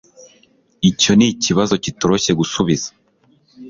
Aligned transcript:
Icyo 0.89 1.11
nikibazo 1.17 1.73
kitoroshye 1.83 2.31
gusubiza 2.39 2.89